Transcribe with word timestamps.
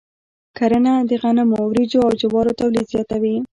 کرنه 0.57 0.93
د 1.09 1.11
غنمو، 1.21 1.59
وريجو، 1.67 1.99
او 2.07 2.11
جوارو 2.21 2.57
تولید 2.61 2.85
زیاتوي. 2.93 3.35